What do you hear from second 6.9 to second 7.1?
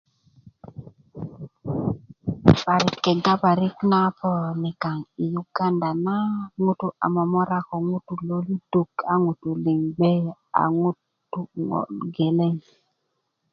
a